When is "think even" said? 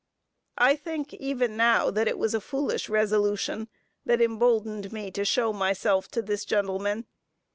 0.77-1.55